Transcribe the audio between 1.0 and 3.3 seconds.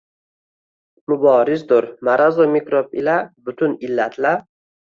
Muborizdur marazu mikroʻb ila,